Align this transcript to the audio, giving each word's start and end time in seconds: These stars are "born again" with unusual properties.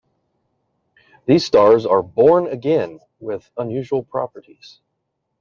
These 1.27 1.45
stars 1.45 1.85
are 1.85 2.01
"born 2.01 2.47
again" 2.47 3.01
with 3.19 3.51
unusual 3.55 4.01
properties. 4.01 4.79